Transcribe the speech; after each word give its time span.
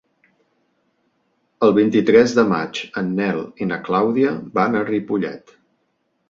El 1.67 1.75
vint-i-tres 1.75 2.33
de 2.37 2.45
maig 2.53 2.81
en 3.03 3.11
Nel 3.19 3.43
i 3.65 3.69
na 3.73 3.79
Clàudia 3.89 4.33
van 4.57 4.79
a 4.79 4.83
Ripollet. 4.91 5.55